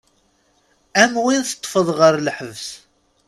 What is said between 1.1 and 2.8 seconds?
win teṭṭfeḍ ɣer lḥebs.